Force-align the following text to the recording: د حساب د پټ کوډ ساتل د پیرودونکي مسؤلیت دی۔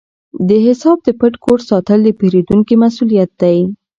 د 0.47 0.49
حساب 0.65 0.97
د 1.03 1.09
پټ 1.19 1.33
کوډ 1.43 1.59
ساتل 1.69 1.99
د 2.03 2.09
پیرودونکي 2.19 2.75
مسؤلیت 2.83 3.31
دی۔ 3.41 3.57